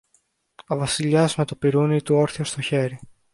Ο 0.67 0.75
Βασιλιάς, 0.77 1.35
με 1.35 1.45
το 1.45 1.55
πιρούνι 1.55 2.01
του 2.01 2.15
όρθιο 2.15 2.43
στο 2.45 2.61
χέρι 2.61 2.99